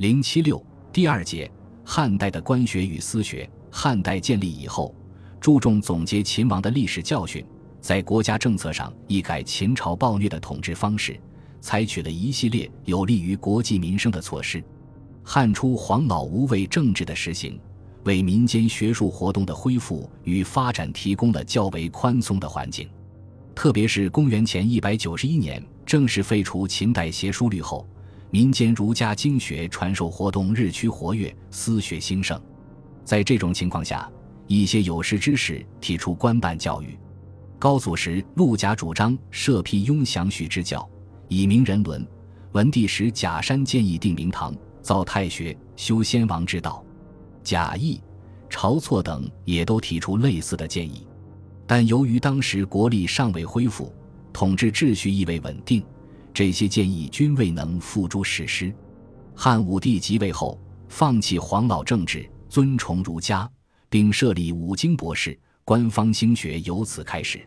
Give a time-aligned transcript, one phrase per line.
[0.00, 1.52] 零七六第二节，
[1.84, 3.46] 汉代的官学与私学。
[3.70, 4.94] 汉代建立以后，
[5.38, 7.44] 注重总结秦王的历史教训，
[7.82, 11.20] 在国家政策上一改秦朝暴虐的统治方式，
[11.60, 14.64] 采取了一系列有利于国计民生的措施。
[15.22, 17.60] 汉初黄老无为政治的实行，
[18.04, 22.88] 为民间学术活动的恢复与发展提供了较为宽松的环境。
[23.54, 27.86] 特别是公元前一百九十一年正式废除秦代邪书律后。
[28.32, 32.40] 民间儒家经学传授活动日趋活跃，私学兴盛。
[33.04, 34.08] 在这种情况下，
[34.46, 36.96] 一些有识之士提出官办教育。
[37.58, 40.88] 高祖时，陆贾主张设辟雍祥序之教，
[41.26, 42.00] 以明人伦；
[42.52, 46.84] 文帝时，贾山建议定明堂，造太学，修先王之道。
[47.42, 48.00] 贾谊、
[48.48, 51.04] 晁错等也都提出类似的建议。
[51.66, 53.92] 但由于当时国力尚未恢复，
[54.32, 55.84] 统治秩序亦未稳定。
[56.32, 58.72] 这些建议均未能付诸实施。
[59.34, 63.50] 汉武帝即位后，放弃黄老政治，尊崇儒家，
[63.88, 67.40] 并设立五经博士，官方兴学由此开始。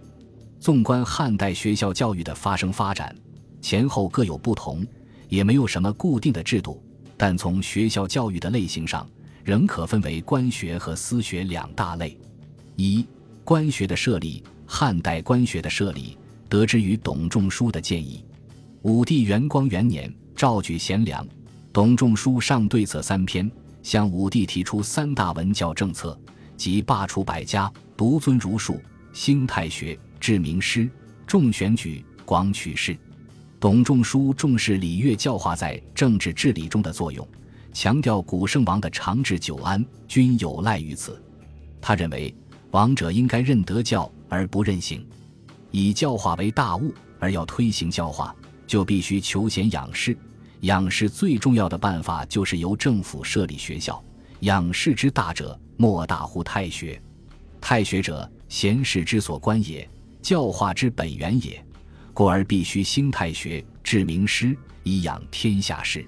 [0.60, 3.16] 纵观汉代学校教育的发生发展，
[3.62, 4.86] 前后各有不同，
[5.28, 6.82] 也没有什么固定的制度。
[7.18, 9.08] 但从学校教育的类型上，
[9.44, 12.18] 仍可分为官学和私学两大类。
[12.76, 13.06] 一、
[13.44, 16.18] 官学的设立，汉代官学的设立
[16.50, 18.26] 得之于董仲舒的建议。
[18.84, 21.26] 武帝元光元年，诏举贤良，
[21.72, 23.50] 董仲舒上对策三篇，
[23.82, 26.20] 向武帝提出三大文教政策，
[26.58, 28.82] 即罢黜百家，独尊儒术，
[29.14, 30.90] 兴太学，治名师，
[31.26, 32.98] 重选举，广取士。
[33.58, 37.26] 董仲舒重视礼乐教化在政治治理中的作用，
[37.72, 41.24] 强调古圣王的长治久安均有赖于此。
[41.80, 42.36] 他认为，
[42.72, 45.08] 王者应该认德教而不任刑，
[45.72, 48.36] 以教化为大务，而要推行教化。
[48.66, 50.18] 就必须求贤养士，
[50.62, 54.04] 养士最重要的办法就是由政府设立学校。
[54.42, 57.02] 养士之大者，莫大乎太学。
[57.62, 59.88] 太学者，贤士之所观也，
[60.22, 61.64] 教化之本源也。
[62.14, 66.06] 故而必须兴太学，治名师，以养天下士。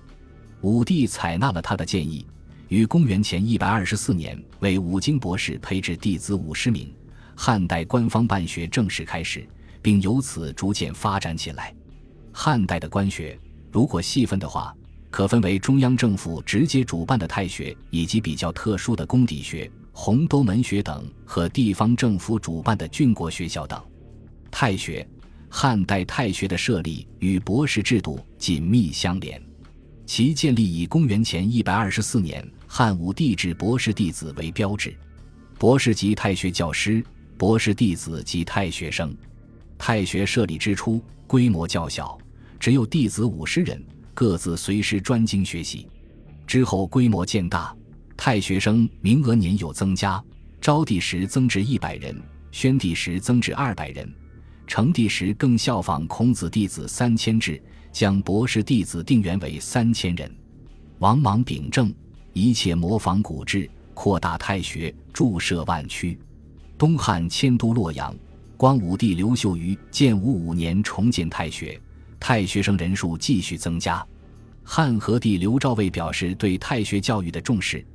[0.62, 2.26] 武帝采纳了他的建议，
[2.68, 6.94] 于公元前一百二十四年为五经博士配置弟子五十名。
[7.36, 9.48] 汉代官方办学正式开始，
[9.82, 11.74] 并由此逐渐发展起来。
[12.38, 13.40] 汉代的官学，
[13.72, 14.76] 如果细分的话，
[15.10, 23.82] 可分为中央政府直接主办的太学，以及比较特殊的公底学、洪都门学等，和地方政府主办的郡国学校等。
[24.52, 25.08] 太学，
[25.50, 29.42] 汉代太学的设立与博士制度紧密相连，
[30.06, 34.94] 其建立以公元前一百二十四年汉武帝制博士弟子为标志。
[35.58, 37.02] 博士即太学教师，
[37.38, 39.16] 博士弟子及太学生。
[39.78, 42.18] 太学设立之初，规模较小。
[42.66, 43.80] 只有弟子五十人，
[44.12, 45.88] 各自随师专精学习。
[46.48, 47.72] 之后规模渐大，
[48.18, 50.20] 太学生名额年有增加。
[50.60, 52.20] 昭帝时增至一百人，
[52.52, 54.12] 宣帝时增至二百人，
[54.66, 57.62] 成帝时更效仿孔子弟子三千制，
[57.92, 60.36] 将博士弟子定员为三千人。
[60.98, 61.94] 王莽秉政，
[62.34, 66.18] 一切模仿古制，扩大太学，筑设万区。
[66.80, 68.12] 东汉迁都洛阳，
[68.58, 71.80] 光武帝刘秀于建武五年重建太学。
[72.28, 74.04] 太学生人数继续增加，
[74.64, 77.86] 汉和帝刘昭为表示对太学教育的重视，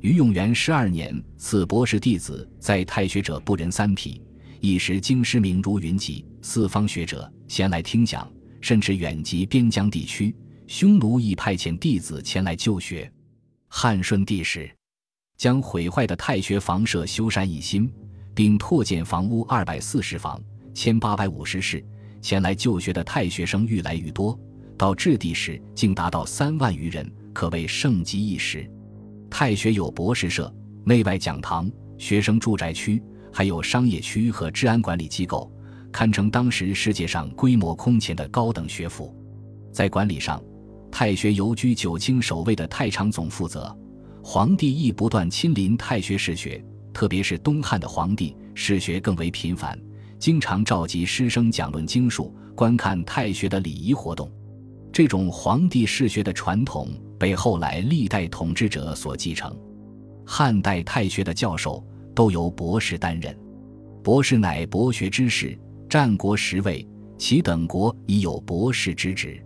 [0.00, 4.22] 于永元十二年赐博士弟子在太学者不人三匹，
[4.60, 8.30] 一时京师名如云集，四方学者前来听讲，
[8.60, 10.32] 甚至远及边疆地区，
[10.68, 13.12] 匈奴亦派遣弟子前来就学。
[13.66, 14.70] 汉顺帝时，
[15.36, 17.92] 将毁坏的太学房舍修缮一新，
[18.36, 20.40] 并拓建房屋二百四十房，
[20.72, 21.84] 千八百五十室。
[22.20, 24.38] 前来就学的太学生愈来愈多，
[24.76, 28.68] 到质地时竟达到三万余人，可谓盛极一时。
[29.30, 30.52] 太学有博士社、
[30.84, 35.50] 内外讲堂、学生住宅区，还有商业区和治安管理机构，
[35.92, 39.14] 堪称当时世界上规模空前的高等学府。
[39.72, 40.42] 在管理上，
[40.90, 43.74] 太学由居九卿首位的太常总负责，
[44.22, 46.62] 皇帝亦不断亲临太学试学，
[46.92, 49.78] 特别是东汉的皇帝试学更为频繁。
[50.20, 54.30] 经常召集师生讲论经术，观看太学的礼仪活动。
[54.92, 59.58] 这种皇帝试学的传统被后来历代统治者所继承。
[60.26, 61.82] 汉代太学的教授
[62.14, 63.34] 都由博士担任，
[64.04, 65.58] 博士乃博学之士，
[65.88, 66.86] 战国时位，
[67.16, 69.42] 其等国已有博士之职。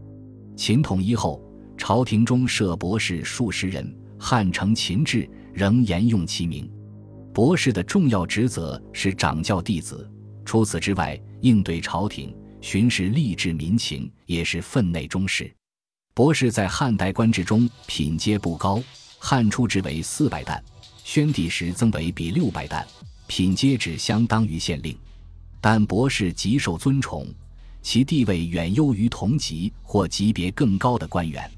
[0.56, 1.40] 秦统一后，
[1.78, 6.68] 朝廷中设博士数十人，汉承秦制仍沿用其名。
[7.32, 10.10] 博士的重要职责是掌教弟子。
[10.44, 15.52] 除此之外，应对朝廷、巡视吏治民情也是分内中事。
[16.14, 18.82] 博士在汉代官制中品阶不高，
[19.18, 20.62] 汉初制为四百担，
[21.02, 22.86] 宣帝时增为比六百担，
[23.26, 24.96] 品阶只相当于县令。
[25.60, 27.26] 但博士极受尊崇，
[27.82, 31.50] 其地位远优于同级或级别更高的官员。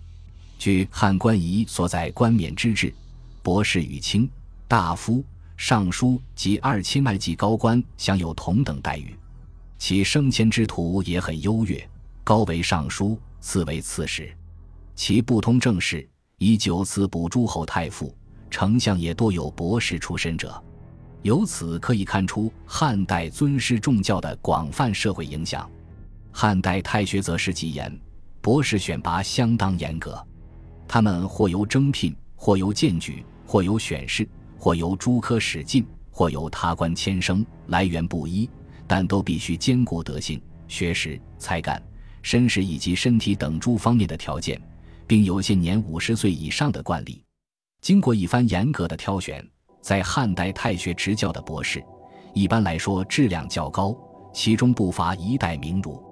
[0.59, 2.94] 据汉官仪所在官冕之制，
[3.43, 4.29] 博士与卿、
[4.67, 5.23] 大夫、
[5.56, 9.17] 尚书及二千迈级高官享有同等待遇。
[9.79, 11.87] 其升迁之途也很优越，
[12.25, 14.35] 高为尚书，次为刺史。
[14.94, 16.08] 其不通政事，
[16.38, 18.14] 以九次补诸侯太傅、
[18.50, 20.62] 丞相也多有博士出身者。
[21.23, 25.69] 由此可以看出汉代尊师重教的广泛社会影响。
[26.32, 27.99] 汉代太学则是极严，
[28.41, 30.25] 博士选拔相当严格。
[30.87, 34.26] 他们或由征聘，或由荐举，或由选士，
[34.67, 38.51] 或由诸科使进，或由他官迁升，来源不一。
[38.85, 41.81] 但都必须兼顾德行、学识、才干、
[42.21, 44.61] 身世以及身体等诸方面的条件，
[45.07, 47.23] 并有些年五十岁以上的惯例。
[47.81, 49.49] 经过一番严格的挑选，
[49.81, 51.81] 在汉代太学执教的博士，
[52.35, 53.97] 一般来说质量较高，
[54.35, 56.03] 其中不乏一代名儒。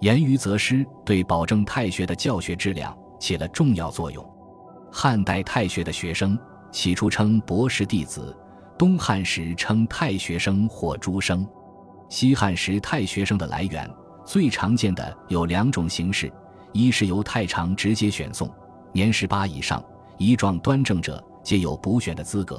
[0.00, 4.28] 严于则师，对保证太学的教学质量起了重要作用。
[4.90, 6.36] 汉代太学的学生
[6.72, 8.34] 起初称博士弟子，
[8.78, 11.46] 东汉时称太学生或诸生。
[12.08, 13.88] 西汉时太学生的来源
[14.24, 16.32] 最常见的有两种形式：
[16.72, 18.50] 一是由太常直接选送，
[18.90, 19.84] 年十八以上、
[20.16, 22.56] 仪状端正者皆有补选的资格；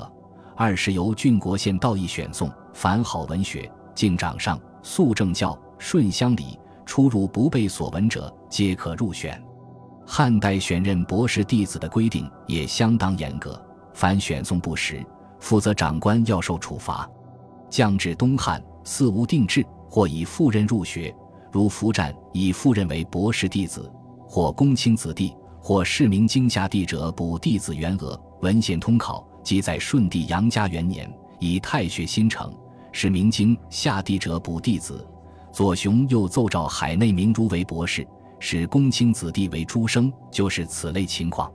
[0.55, 9.43] 二是由郡国县道义选送，凡好文学、敬长上、肃正教、顺乡里、出入不被所闻者，皆可入选。
[10.05, 13.59] 汉代选任博士弟子的规定也相当严格，
[13.93, 15.05] 凡选送不实，
[15.39, 17.09] 负责长官要受处罚。
[17.69, 18.63] 降至东汉。
[18.85, 21.15] 四无定制，或以赴任入学，
[21.53, 23.89] 如符战以赴任为博士弟子，
[24.27, 28.21] 或公卿子弟，或市民经下弟者补弟子员额。
[28.41, 31.09] 文献通考即在顺帝杨家元年，
[31.39, 32.53] 以太学新成，
[32.91, 35.07] 是明经下弟者补弟子。
[35.53, 38.05] 左雄又奏召海内明儒为博士，
[38.37, 41.49] 使公卿子弟为诸生，就是此类情况。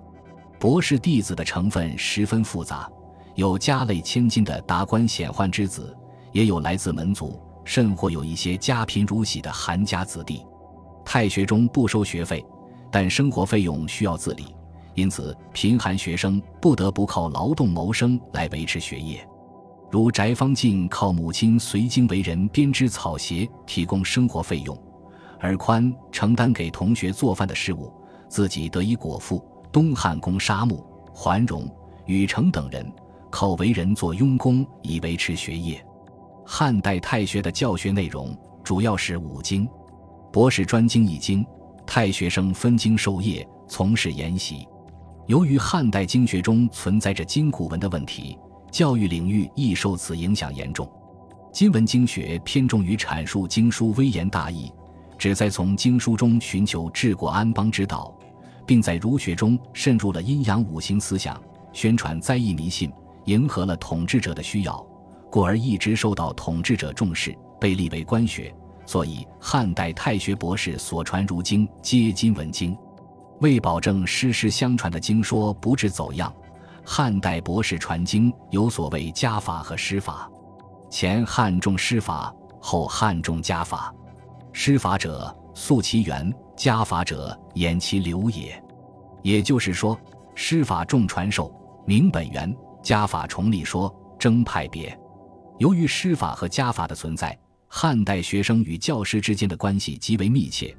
[0.58, 2.90] 博士弟子的成分十分复杂，
[3.36, 5.96] 有家累千金的达官显宦之子。
[6.32, 10.44] 也有来自门族，甚或有一些家贫如洗的寒家子弟。
[11.04, 12.44] 太学中不收学费，
[12.90, 14.54] 但生活费用需要自理，
[14.94, 19.26] 因此贫寒学生不得不靠劳动谋生来维持学业。
[19.90, 24.78] 如翟方进靠母亲随经为人编织草鞋提供生活费用，
[25.40, 27.90] 而宽承担给同学做饭的事务，
[28.28, 29.42] 自己得以果腹。
[29.78, 31.64] 东汉公沙木、桓荣、
[32.06, 32.84] 禹成等人
[33.30, 35.80] 靠为人做佣工以维持学业。
[36.44, 39.68] 汉代太学的教学内容主要是五经，
[40.32, 41.46] 博士专精一经，
[41.86, 44.66] 太学生分经授业，从事研习。
[45.28, 48.36] 由于汉代经学中存在着经古文的问题，
[48.72, 50.90] 教育领域亦受此影响严重。
[51.52, 54.72] 今文经学偏重于阐述经书微言大义，
[55.16, 58.12] 旨在从经书中寻求治国安邦之道，
[58.68, 61.40] 并在儒学中渗入了阴阳五行思想，
[61.72, 62.92] 宣传灾异迷信，
[63.24, 64.86] 迎合了统治者的需要。
[65.30, 68.54] 故而一直受到统治者重视，被立为官学。
[68.84, 72.76] 所以汉代太学博士所传儒经皆今文经。
[73.40, 76.30] 为保证师师相传的经说不致走样，
[76.84, 80.30] 汉代博士传经有所谓家法和师法。
[80.90, 83.94] 前汉重师法，后汉重家法。
[84.52, 88.60] 师法者，溯其源；家法者，掩其流也。
[89.22, 89.96] 也就是说，
[90.34, 91.54] 师法重传授，
[91.86, 94.98] 明本源；家法重理说，征派别。
[95.60, 97.38] 由于师法和家法的存在，
[97.68, 100.76] 汉代学生与教师之间的关系极为密切。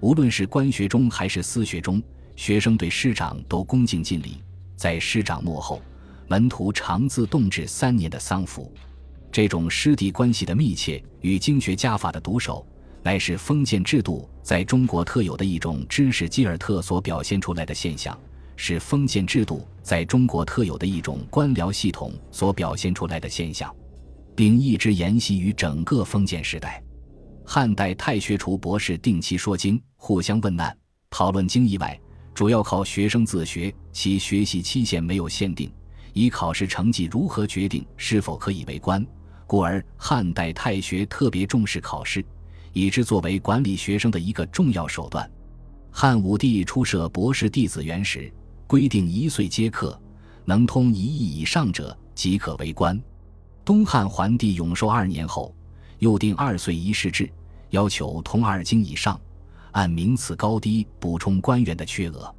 [0.00, 2.02] 无论是官学中还是私学中，
[2.36, 4.42] 学生对师长都恭敬尽礼。
[4.76, 5.80] 在师长末后，
[6.28, 8.70] 门徒常自动制三年的丧服。
[9.30, 12.66] 这种师弟关系的密切与经学家法的独守，
[13.02, 18.18] 乃是封建制度在中国特有的一种知识基尔特所表现出来的现象，
[18.56, 23.74] 是封建制度在中国特有的一种官僚系统所表现出来的现象。
[24.34, 26.82] 并一直沿袭于整个封建时代。
[27.44, 30.76] 汉代太学除博士定期说经、互相问难、
[31.10, 31.98] 讨论经义外，
[32.34, 35.72] 主要靠学生自学，其学习期限没有限定，
[36.12, 39.04] 以考试成绩如何决定是否可以为官。
[39.46, 42.24] 故而汉代太学特别重视考试，
[42.72, 45.30] 以之作为管理学生的一个重要手段。
[45.90, 48.32] 汉武帝初设博士弟子园时，
[48.66, 50.00] 规定一岁皆课，
[50.44, 53.00] 能通一义以上者即可为官。
[53.64, 55.54] 东汉桓帝永寿二年后，
[55.98, 57.30] 又定二岁一试制，
[57.70, 59.20] 要求通二经以上，
[59.72, 62.34] 按名次高低补充官员的缺额。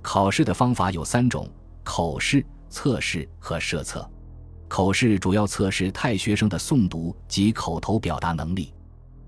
[0.00, 1.48] 考试的方法有三种：
[1.82, 4.08] 口试、测试和设测。
[4.68, 8.72] 口试主要测试太学生的诵读及口头表达能力，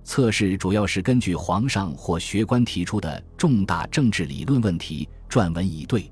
[0.05, 6.11] 测试主要是根据皇上或学官提出的重大政治理论问题撰文以对。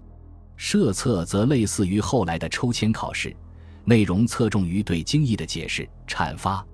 [0.57, 3.35] 设测则类似于后来的抽签考试，
[3.85, 6.65] 内容侧重于对经义的解释、阐发。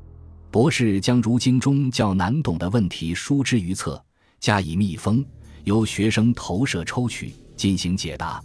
[0.51, 4.03] 博士将如经中较难懂的问题书之于册，
[4.41, 5.25] 加以密封，
[5.65, 8.43] 由学生投射抽取进行解答。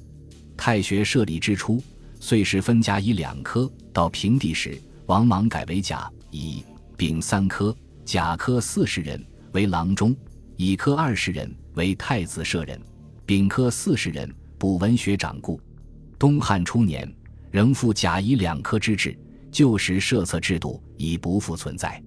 [0.57, 1.81] 太学设立之初，
[2.19, 6.63] 岁时分甲乙两科，到平帝时，王莽改为甲、乙、
[6.97, 10.15] 丙三科，甲科四十人为郎中，
[10.57, 12.79] 乙科二十人为太子舍人，
[13.25, 14.33] 丙科四十人。
[14.55, 15.59] 补文学掌故，
[16.17, 17.13] 东汉初年
[17.51, 19.13] 仍复甲乙两科之制，
[19.51, 22.01] 旧时设策制度已不复存在。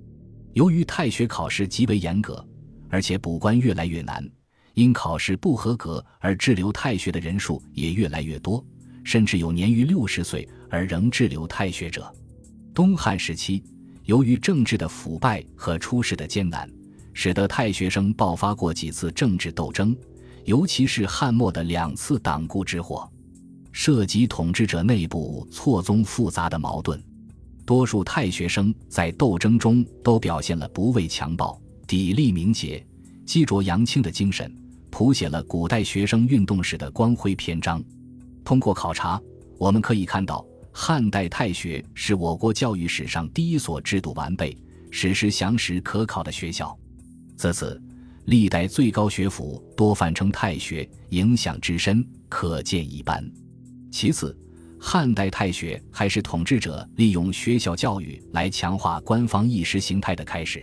[0.54, 2.42] 由于太学考试极为严格，
[2.88, 4.26] 而且补官越来越难，
[4.72, 8.64] 因考试不合格而滞留太学的人数也越来越多，
[9.04, 12.10] 甚至有年逾六十岁而仍滞留太学者。
[12.72, 13.62] 东汉时期，
[14.06, 16.68] 由于政治的腐败和出世的艰难，
[17.12, 19.94] 使得太学生爆发过几次政治斗争。
[20.44, 23.10] 尤其是汉末的两次党锢之祸，
[23.72, 27.02] 涉及统治者内部错综复杂的矛盾。
[27.64, 32.86] 多数太学生在斗争中都表现了不畏强暴、砥砺明节、
[33.24, 34.54] 激浊扬清的精神，
[34.88, 37.82] 谱写了古代学生运动史的光辉篇章。
[38.44, 39.20] 通过考察，
[39.58, 40.46] 我们可以看到，
[40.78, 44.54] 汉代太学是我国教育史上第一所制度完备、
[44.90, 46.78] 史实详实可考的学校。
[47.34, 47.82] 自此。
[48.26, 53.24] 历代最高学府多泛称太学，影响之深可见一斑。
[53.90, 54.36] 其次，
[54.78, 60.62] 汉代太学还是统治者利用学校教育来强化官方意识形态的开始。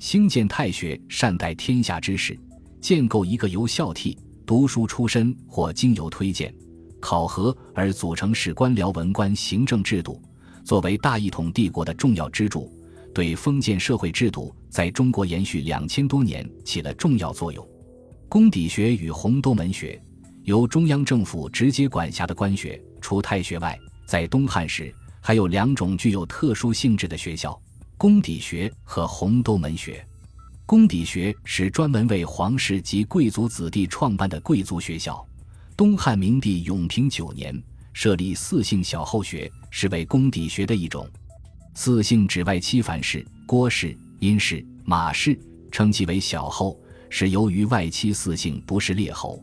[0.00, 2.36] 兴建太学，善待天下之事，
[2.80, 6.52] 建构一个由孝悌、读书出身或经由推荐、
[7.06, 10.20] 考核而组成史官僚文官行政制度，
[10.64, 12.68] 作为大一统帝国的重要支柱。
[13.14, 17.64] 对封建社会制度在中国延续两千多年起了重要作用。
[18.28, 20.02] 公底学与洪都门学，
[20.42, 27.56] 由中央政府直接管辖的官学，除太学外，在东汉时还有两种具有特殊性质的学校：
[27.96, 30.04] 公底学和洪都门学。
[30.66, 35.24] 公底学是专门为皇室及贵族子弟创办的贵族学校。
[35.76, 41.06] 东汉明帝永平九年设立四姓小后学，是为公底学的一种。
[41.74, 45.38] 四姓指外戚樊氏、郭氏、殷氏、马氏，
[45.70, 46.80] 称其为小后，
[47.10, 49.38] 是由于外戚四姓不是列侯。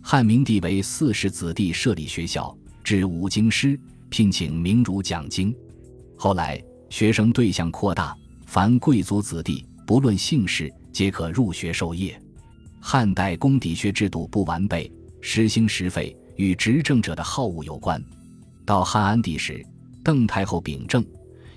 [0.00, 3.78] 汉明帝为四世子弟设立学校，置五经师，
[4.08, 5.54] 聘请名儒讲经。
[6.16, 8.16] 后来学生对象扩大，
[8.46, 12.18] 凡贵族子弟，不论姓氏，皆可入学授业。
[12.80, 14.90] 汉代公底学制度不完备，
[15.28, 18.00] 实行实废，与执政者的好恶有关。
[18.64, 19.60] 到汉安帝时，
[20.04, 21.04] 邓太后秉政。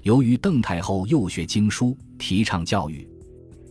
[0.01, 3.07] 由于邓太后幼学经书，提倡教育，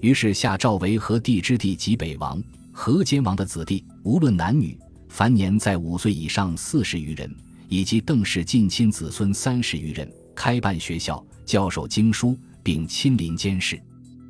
[0.00, 2.40] 于是下诏为和帝之弟及北王、
[2.70, 4.78] 河间王的子弟，无论男女，
[5.08, 7.28] 凡年在五岁以上四十余人，
[7.68, 13.76] 以及邓氏近亲子孙三十余人，开办学校，教授经书，并亲临监视。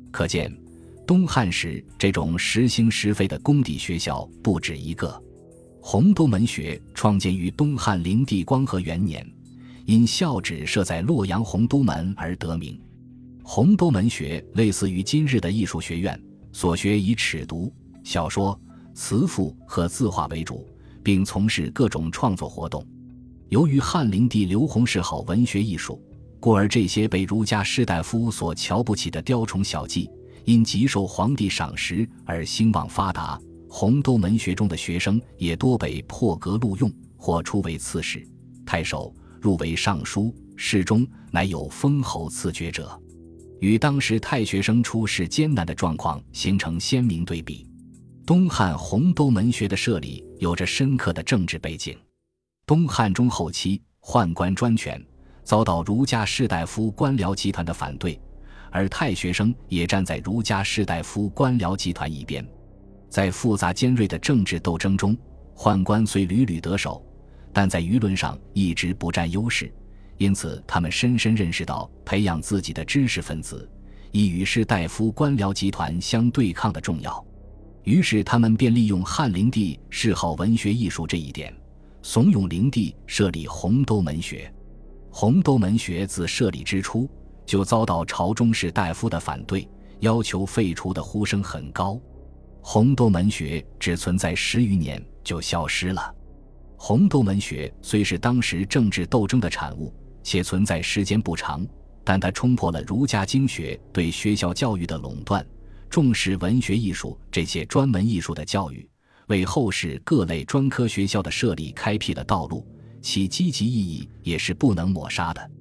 [0.09, 0.51] 可见，
[1.05, 5.23] 东汉时这种实行实废的公底学校不止一个。
[5.81, 9.25] 洪都门学创建于东汉灵帝光和元年。
[9.85, 12.79] 因校址设在洛阳洪都门而得名。
[13.41, 16.21] 洪都门学类似于今日的艺术学院，
[16.51, 17.71] 所学以尺牍、
[18.03, 18.59] 小说、
[18.93, 20.67] 词赋和字画为主，
[21.01, 22.85] 并从事各种创作活动。
[23.47, 25.99] 由于汉灵帝刘宏嗜好文学艺术，
[26.39, 30.07] 故而这些被儒家士大夫所瞧不起的雕虫小技，
[30.45, 33.41] 因极受皇帝赏识而兴旺发达。
[33.69, 38.27] 洪都门学中的学生也多被破格录用，或出为刺史、
[38.65, 39.13] 太守。
[39.41, 43.01] 入为尚书、侍中，乃有封侯赐爵者，
[43.61, 47.65] 与当时太学生出仕艰难的状况形成鲜明对比。
[48.25, 51.97] 东汉洪都门学的设立有着深刻的政治背景。
[52.65, 55.01] 东汉中后期，宦官专权，
[55.45, 58.19] 遭到儒家士大夫官僚集团的反对，
[58.71, 62.45] 而太学生也站在儒家士大夫官僚集团一边。
[63.09, 65.17] 在复杂尖锐的政治斗争中，
[65.55, 67.03] 宦官虽屡屡得手。
[67.51, 69.73] 但在舆论上一直不占优势，
[70.17, 73.67] 因此他们深深认识到培养自己的知识分子，
[74.11, 77.25] 以与士大夫官僚集团相对抗的重要。
[77.83, 81.51] 于是他们便利用汉灵帝嗜好文学艺术这一点，
[82.03, 84.53] 怂恿灵帝设立洪都门学。
[85.09, 87.09] 洪都门学自设立之初
[87.47, 89.67] 就遭到朝中士大夫的反对，
[90.01, 91.99] 要求废除的呼声很高。
[92.61, 96.13] 洪都门学只存在十余年就消失了。
[96.77, 101.65] 红豆文学虽是当时政治斗争的产物，且存在时间不长，
[102.03, 105.45] 但它冲破了儒家经学对学校教育的垄断，
[105.89, 108.87] 重视文学艺术这些专门艺术的教育，
[109.27, 112.65] 为后世各类专科学校的设立开辟了道路，
[113.01, 115.51] 其积极意义也是不能抹杀的。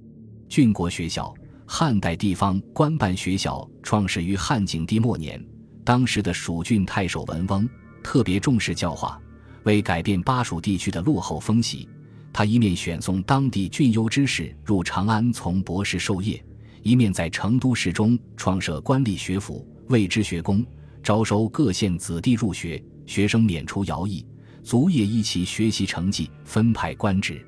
[0.49, 1.35] 郡国学校，
[1.67, 5.45] 汉代地方官办学校，创始于汉景帝末年。
[5.89, 7.67] 当时的蜀郡太守文翁
[8.03, 9.19] 特别重视教化，
[9.63, 11.89] 为改变巴蜀地区的落后风气，
[12.31, 16.45] 他一面选送当地俊优之士入长安从博士授业，
[16.83, 20.63] 一面在成都市中创设官吏学府，为之学宫，
[21.03, 24.27] 招收各县子弟入学，学生免除徭役，
[24.63, 27.43] 卒业一起学习成绩分派官职。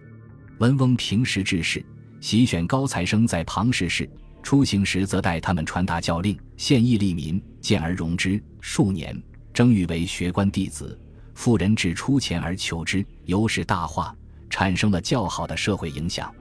[0.60, 1.84] 文翁平时治事。
[2.22, 4.08] 喜选高材生在旁试试，
[4.42, 8.42] 出行时则带他们传达教令，献义利民，见而容之。
[8.60, 9.20] 数年，
[9.52, 10.98] 征誉为学官弟子，
[11.34, 14.14] 妇人至出钱而求之，由是大化，
[14.48, 16.32] 产生了较好的社会影响。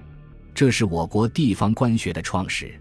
[0.53, 2.79] 这是我国地方官学的创始。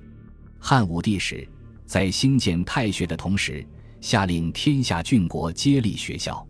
[0.58, 1.46] 汉武帝时，
[1.86, 3.64] 在兴建太学的同时，
[4.00, 6.44] 下令天下郡国皆立学校。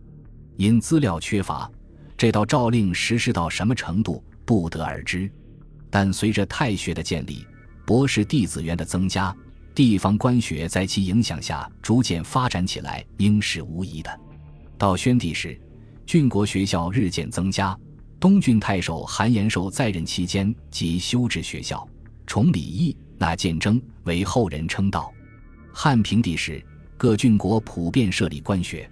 [0.57, 1.69] 因资料缺乏，
[2.17, 5.31] 这道诏令实施到什么程度，不得而知。
[5.89, 7.45] 但随着太学的建立，
[7.85, 9.35] 博士弟子员的增加，
[9.79, 14.19] 地方官学在其影响下逐渐发展起来，应是无疑的。
[14.77, 15.57] 到宣帝时，
[16.05, 17.79] 郡国学校日渐增加。
[18.19, 21.87] 东郡太守韩延寿在任期间即修治学校，
[22.27, 25.13] 崇礼义，纳谏争，为后人称道。
[25.71, 26.61] 汉平帝时，
[26.97, 28.91] 各郡国普遍设立官学。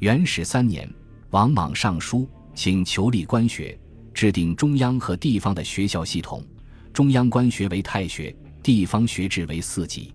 [0.00, 0.86] 元始三年，
[1.30, 3.80] 王莽上书，请求立官学。
[4.12, 6.44] 制定中央和地方的学校系统，
[6.92, 10.12] 中央官学为太学，地方学制为四级。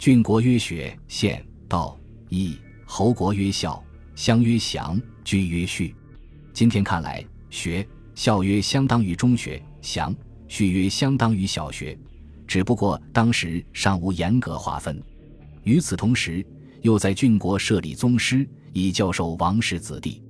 [0.00, 1.94] 郡国曰学，县、道、
[2.30, 5.94] 邑、侯国曰校，乡曰祥，居曰序。
[6.54, 10.16] 今天看来，学校曰相当于中学，祥
[10.48, 11.98] 序曰相当于小学，
[12.46, 15.02] 只不过当时尚无严格划分。
[15.64, 16.42] 与此同时，
[16.80, 20.22] 又在郡国设立宗师，以教授王室子弟。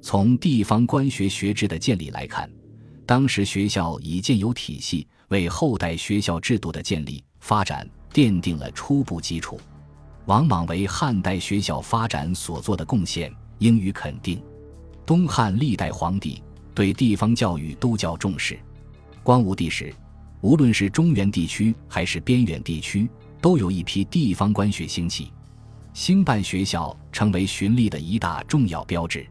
[0.00, 2.50] 从地方官学学制的建立来看，
[3.06, 9.60] 当时学校已建有体系，为后代学校制度的建立发展奠定了初步基础。
[10.26, 14.40] 王莽为汉代学校发展所做的贡献，应予肯定。
[15.04, 16.42] 东汉历代皇帝
[16.74, 18.58] 对地方教育都较重视。
[19.22, 19.92] 光武帝时，
[20.40, 23.08] 无论是中原地区还是边远地区，
[23.40, 25.32] 都有一批地方官学兴起，
[25.92, 29.26] 兴办学校成为循吏的一大重要标志。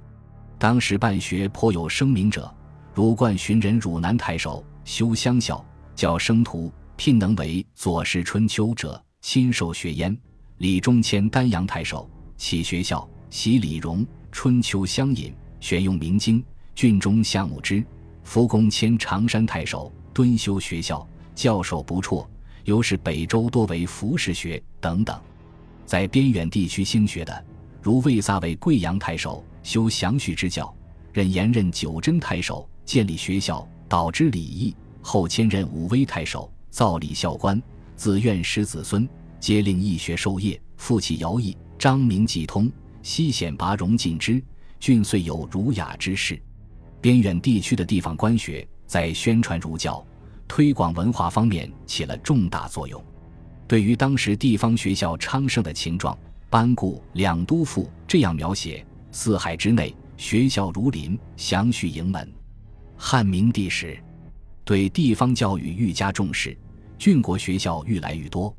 [0.60, 2.54] 当时办学颇有声名者，
[2.94, 5.64] 如冠寻人汝南太守修乡校，
[5.96, 6.72] 教生徒，
[7.04, 10.16] 聘能为左氏春秋者，亲授学焉。
[10.60, 17.84] 李中谦丹阳太守起学校，习李荣春秋相引，选用明经，郡中项目之。
[18.24, 22.30] 福公迁常山太守敦修学校，教授不辍，
[22.66, 25.20] 由是北周多为服饰学等等。
[25.88, 27.46] 在边远地区兴学的，
[27.82, 29.44] 如魏萨为贵阳太守。
[29.64, 30.72] 修详序之教，
[31.12, 34.76] 任延任九真太守，建立学校，导之礼义。
[35.02, 37.62] 后迁任武威太守，造礼校官，
[37.96, 39.08] 自愿师子孙，
[39.40, 41.56] 皆令义学授业，复起徭役。
[41.78, 42.72] 张明济通，
[43.04, 44.42] 西显拔荣进之，
[44.80, 46.42] 郡遂有儒雅之士。
[47.02, 50.06] 边远地区的地方官学，在宣传儒教、
[50.48, 53.04] 推广文化方面起了重大作用。
[53.68, 56.18] 对于当时地方学校昌盛的情状，
[56.50, 58.86] 班固《两都赋》这样描写。
[59.12, 62.32] 四海之内，学校如林，祥序盈门。
[62.96, 63.98] 汉明帝时，
[64.64, 66.58] 对地方教育愈加重视，
[66.98, 68.56] 郡国学校愈来愈多。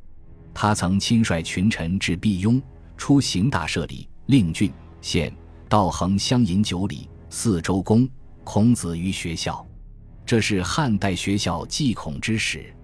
[0.55, 2.61] 他曾亲率群臣至毕雍，
[2.97, 5.33] 出行大设礼，令郡县
[5.69, 8.09] 道衡相引九里，四周公
[8.45, 9.67] 孔子于学校。
[10.27, 12.75] 这是汉代学校祭孔之始。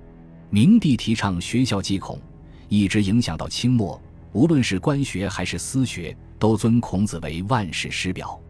[0.51, 2.21] 明帝提倡学校祭孔，
[2.69, 4.01] 一直影响到清末，
[4.33, 6.17] 无论是官学还是私学。
[6.39, 8.41] 都尊孔子为万世师表。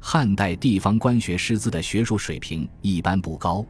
[0.00, 3.62] 汉代地方官学师资的学术水平一般不高，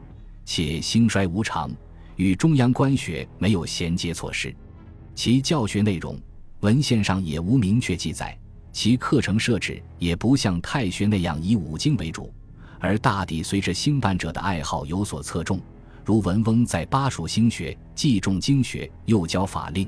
[0.47, 1.69] 且兴衰无常，
[2.15, 4.55] 与中央官学没有衔接措施。
[5.13, 6.17] 其教学内容
[6.61, 8.35] 文献上也无明确记载，
[8.71, 12.33] 其课程设置也不像太学那样以五经为主，
[12.79, 15.59] 而大抵随着兴办者的爱好有所侧重。
[16.05, 19.85] 如文翁在巴蜀兴学，既重经学，又教法令；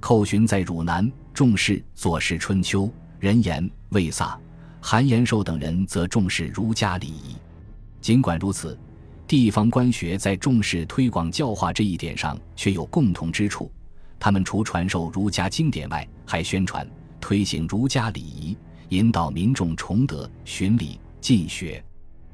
[0.00, 2.90] 寇寻在汝南重视左氏春秋。
[3.20, 4.36] 人言魏萨、
[4.80, 7.36] 韩延寿等人则重视儒家礼仪。
[8.00, 8.76] 尽管如此，
[9.26, 13.70] 地方官学在重视推广教化这一点上却有共同之处。
[14.20, 16.88] 他们除传授儒家经典外，还宣传、
[17.20, 18.56] 推行儒家礼仪，
[18.90, 21.82] 引导民众崇德、循礼、进学。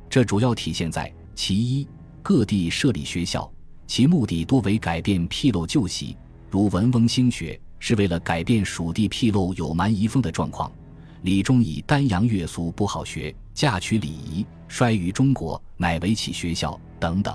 [0.08, 1.86] 这主要体现在其一，
[2.22, 3.50] 各地设立学校，
[3.86, 6.16] 其目的多为改变纰漏旧习，
[6.50, 10.70] 如文翁兴学是为了改变蜀地纰漏有蛮夷风的状况；
[11.22, 17.34] 李忠以丹阳乐俗不好学，嫁娶礼仪衰于中国，乃为起学校等等。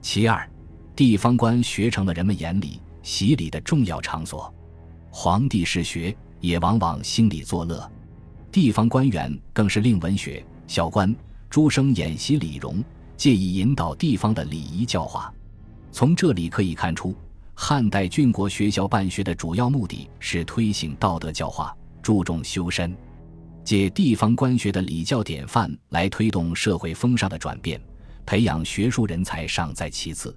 [0.00, 0.48] 其二，
[0.96, 4.52] 地方官学成了人们眼里洗礼的重要场所，
[5.10, 7.86] 皇帝嗜学也往往心里作乐，
[8.50, 11.14] 地方官员更是令文学小官。
[11.50, 12.82] 诸生演习礼容，
[13.14, 15.32] 借以引导地方的礼仪教化。
[15.92, 17.14] 从这里可以看出，
[17.54, 22.96] 汉代郡国学校办学的主要目的是推行道德教化，注重修身，
[23.66, 27.80] 借地方官学的礼教典范来推动社会风尚的转变，
[28.24, 30.32] 培养学术人才尚在其次。